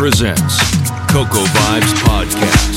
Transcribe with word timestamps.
Presents 0.00 0.56
Coco 1.08 1.44
Vibes. 1.44 1.92
Podcast. 2.04 2.69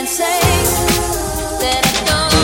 Can't 0.00 0.08
say 0.08 0.40
that 1.60 1.84
I 1.84 2.30
don't 2.30 2.39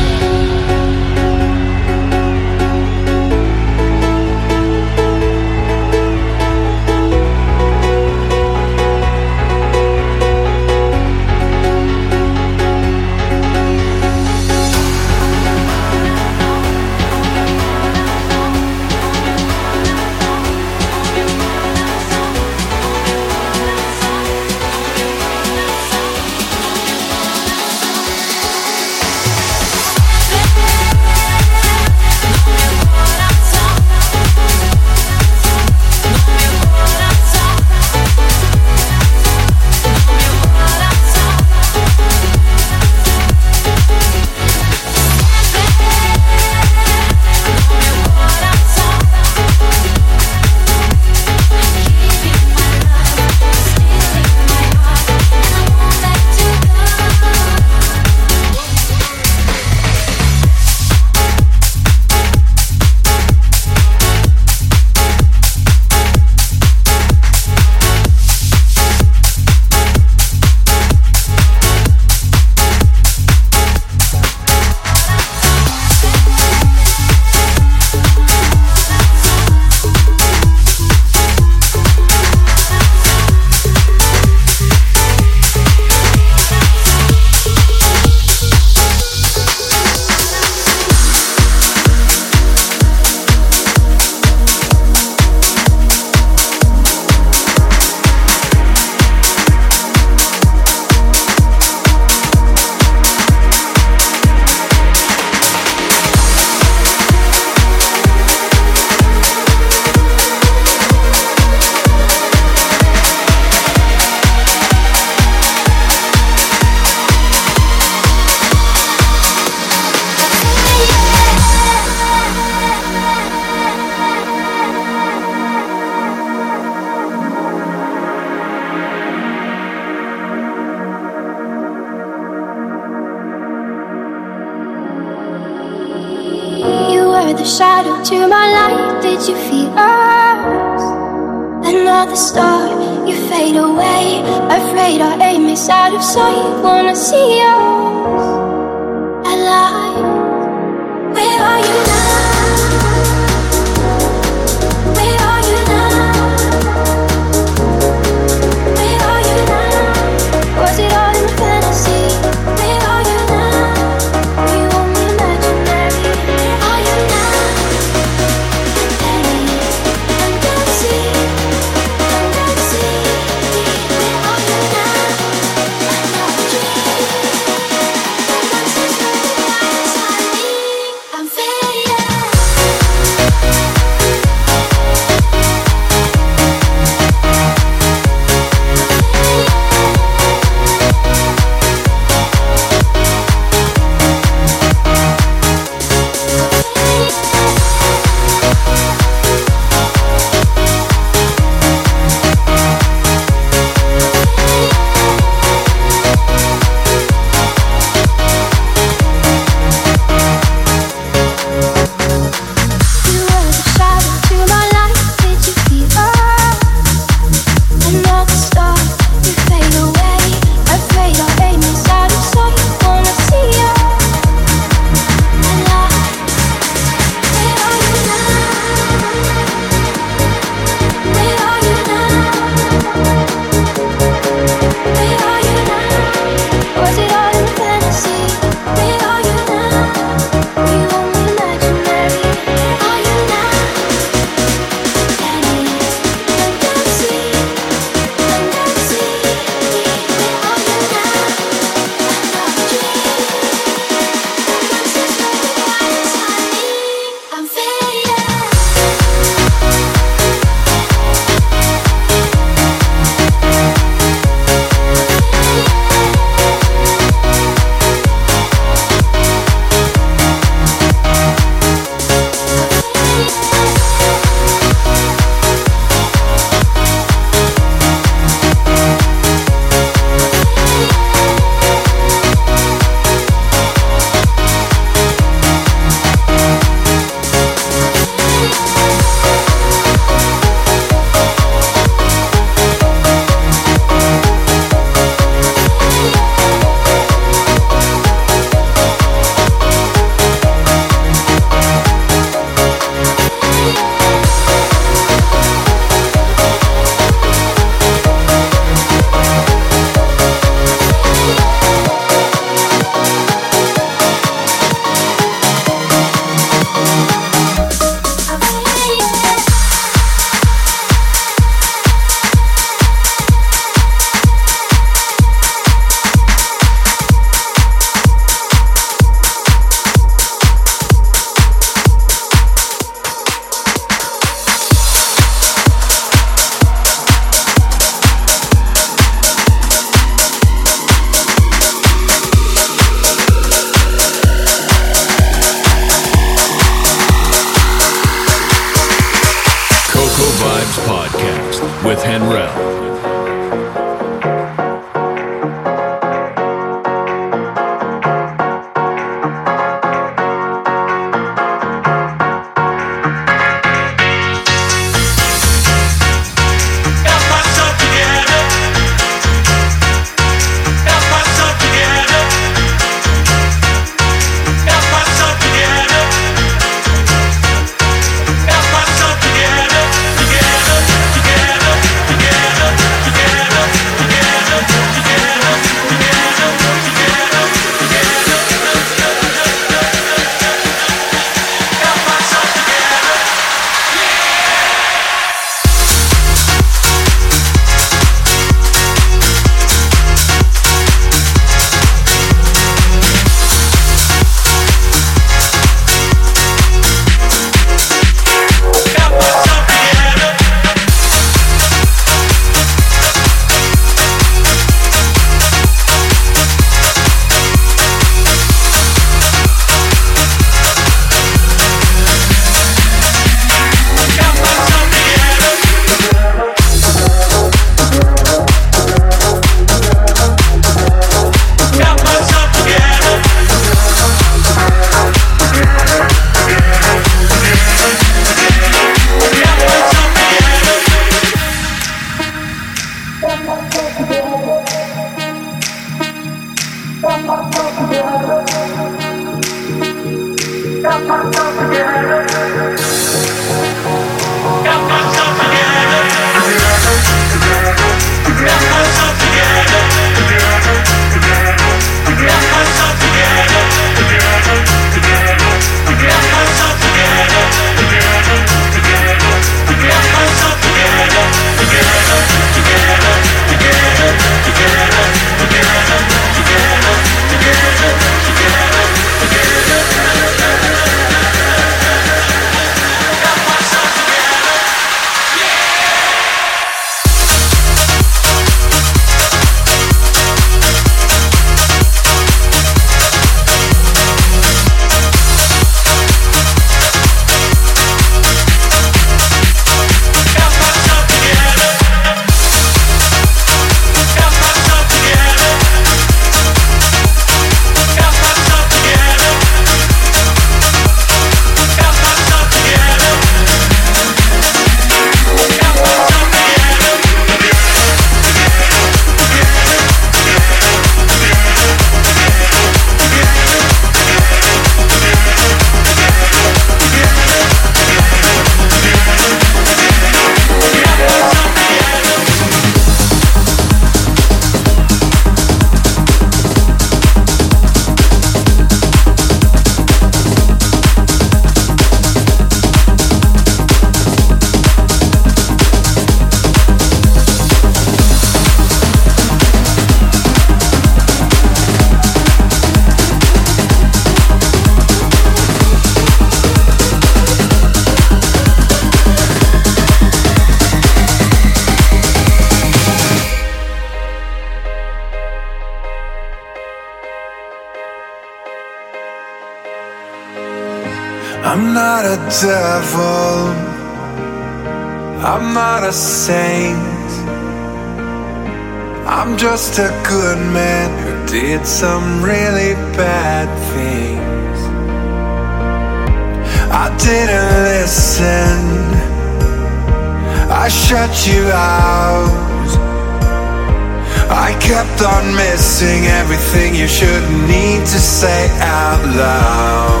You 596.80 596.88
shouldn't 596.88 597.46
need 597.46 597.80
to 597.80 597.98
say 597.98 598.48
out 598.58 599.04
loud. 599.04 600.00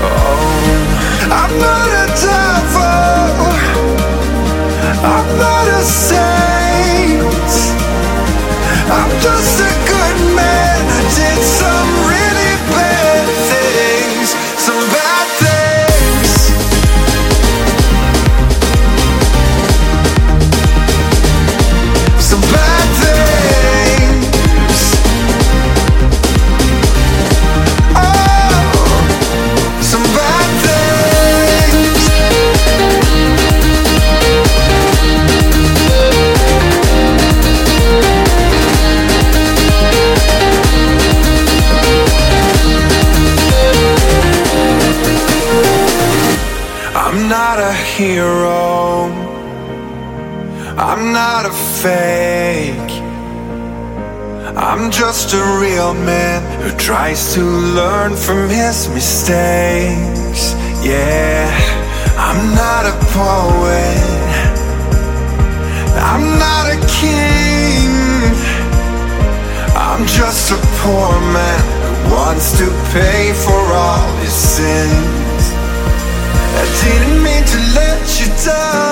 Oh, 0.00 0.70
I'm 1.24 1.58
not 1.58 1.88
a 1.88 2.06
devil. 2.22 3.50
I'm 5.02 5.38
not 5.38 5.66
a 5.66 5.82
saint. 5.82 6.43
Tries 56.84 57.32
to 57.32 57.40
learn 57.40 58.14
from 58.14 58.46
his 58.50 58.90
mistakes. 58.90 60.52
Yeah, 60.84 61.48
I'm 62.18 62.54
not 62.54 62.84
a 62.84 62.94
poet. 63.16 64.44
I'm 66.12 66.24
not 66.38 66.66
a 66.68 66.78
king. 67.00 67.88
I'm 69.74 70.04
just 70.04 70.50
a 70.50 70.58
poor 70.82 71.12
man 71.32 71.62
who 71.80 72.14
wants 72.14 72.52
to 72.58 72.66
pay 72.92 73.32
for 73.32 73.62
all 73.82 74.16
his 74.18 74.34
sins. 74.34 75.42
I 76.60 76.64
didn't 76.84 77.22
mean 77.22 77.44
to 77.44 77.58
let 77.80 78.20
you 78.20 78.28
down. 78.44 78.83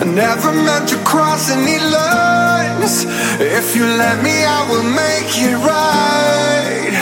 I 0.00 0.04
never 0.04 0.52
meant 0.52 0.88
to 0.88 0.96
cross 1.04 1.50
any 1.50 1.78
lines. 1.78 3.04
If 3.38 3.76
you 3.76 3.84
let 3.84 4.22
me, 4.22 4.44
I 4.44 4.66
will 4.70 4.82
make 4.82 5.30
it 5.36 5.54
right. 5.54 6.92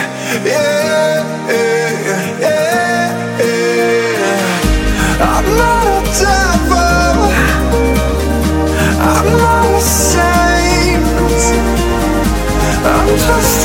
Yeah, 0.45 1.23
yeah, 1.47 2.39
yeah, 2.45 3.39
yeah. 3.39 4.43
I'm 5.31 5.47
not 5.61 5.85
a 5.87 6.01
devil. 6.19 7.31
I'm 9.09 9.27
not 9.39 9.65
a 9.71 9.81
saint. 9.81 11.03
I'm 12.83 13.07
just 13.07 13.60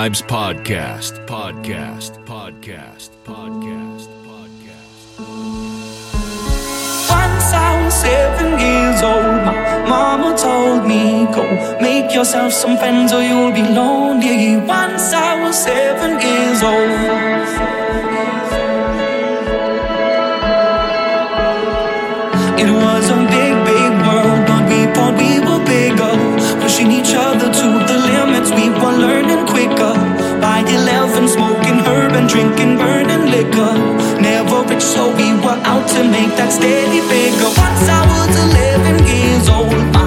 Vibes 0.00 0.22
Podcast. 0.22 1.12
Podcast. 1.26 2.12
Podcast. 2.24 3.10
Podcast. 3.30 4.08
Podcast. 4.28 5.20
Once 7.18 7.48
I 7.68 7.84
was 7.84 7.94
seven 8.08 8.50
years 8.64 9.02
old, 9.02 9.44
my 9.44 9.54
mama 9.92 10.30
told 10.38 10.86
me, 10.88 11.26
Go 11.36 11.44
make 11.82 12.14
yourself 12.14 12.54
some 12.54 12.78
friends 12.78 13.12
or 13.12 13.22
you'll 13.22 13.52
be 13.52 13.60
lonely. 13.60 14.56
Once 14.56 15.12
I 15.12 15.44
was 15.44 15.56
seven 15.62 16.12
years 16.26 16.62
old. 16.62 18.00
It 22.62 22.70
was 22.84 23.04
a 23.10 23.18
big, 23.34 23.49
drinking 32.30 32.76
burning 32.78 33.26
liquor. 33.30 33.74
Never 34.20 34.62
rich, 34.68 34.82
so 34.82 35.10
we 35.16 35.28
were 35.42 35.60
out 35.72 35.86
to 35.94 36.00
make 36.04 36.32
that 36.38 36.52
steady 36.52 37.00
bigger. 37.10 37.50
Once 37.66 37.84
I 37.98 38.02
was 38.12 38.30
11 38.46 39.06
years 39.10 39.48
old, 39.48 39.99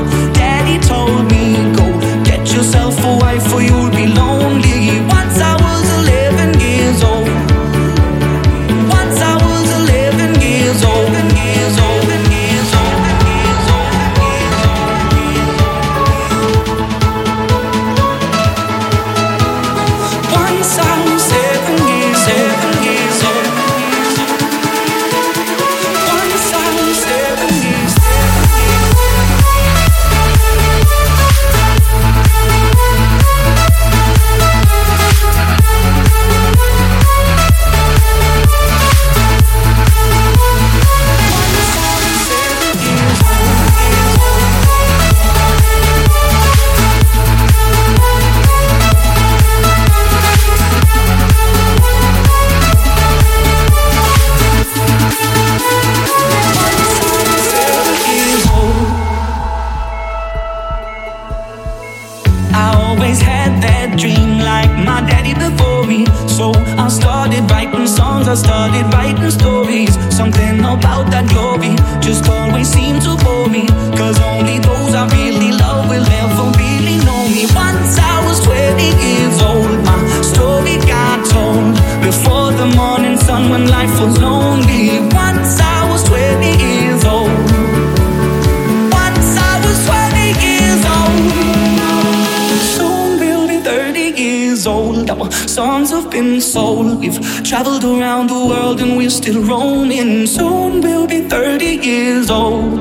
songs 95.53 95.91
have 95.91 96.09
been 96.09 96.41
sold. 96.41 96.99
We've 96.99 97.21
traveled 97.43 97.83
around 97.83 98.31
the 98.31 98.41
world 98.51 98.81
and 98.81 98.97
we're 98.97 99.11
still 99.21 99.39
roaming. 99.43 100.25
Soon 100.25 100.81
we'll 100.81 101.05
be 101.05 101.29
30 101.29 101.65
years 101.89 102.31
old. 102.31 102.79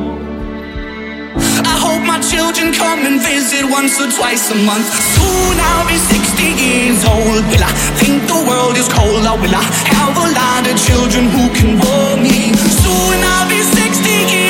I 1.73 1.77
hope 1.85 2.03
my 2.07 2.19
children 2.33 2.73
come 2.73 3.01
and 3.05 3.21
visit 3.21 3.69
once 3.69 4.01
or 4.01 4.09
twice 4.11 4.51
a 4.51 4.57
month. 4.65 4.89
Soon 4.89 5.55
I'll 5.69 5.87
be 5.87 5.99
60 6.01 6.49
years 6.65 7.05
old. 7.05 7.45
Will 7.53 7.65
I 7.73 7.73
think 8.01 8.25
the 8.33 8.41
world 8.49 8.77
is 8.81 8.89
cold? 8.89 9.21
Or 9.21 9.37
will 9.37 9.53
I 9.53 9.67
have 9.93 10.17
a 10.17 10.29
lot 10.33 10.65
of 10.65 10.77
children 10.89 11.29
who 11.29 11.45
can 11.53 11.77
warm 11.77 12.23
me? 12.25 12.57
Soon 12.57 13.19
I'll 13.21 13.49
be 13.53 13.61
60 13.61 14.09
years 14.33 14.42